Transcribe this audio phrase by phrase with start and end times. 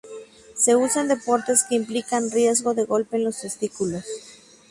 [0.55, 4.03] Se usa en deportes que implican riesgo de golpe en los testículos.